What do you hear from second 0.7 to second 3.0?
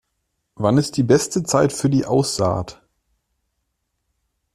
ist die beste Zeit für die Aussaht?